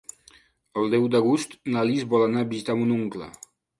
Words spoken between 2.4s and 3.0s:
a visitar mon